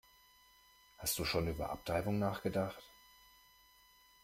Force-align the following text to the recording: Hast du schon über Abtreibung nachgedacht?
Hast 0.97 1.19
du 1.19 1.25
schon 1.25 1.47
über 1.47 1.69
Abtreibung 1.69 2.17
nachgedacht? 2.17 2.81